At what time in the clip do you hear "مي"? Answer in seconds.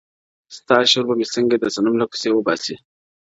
1.19-1.25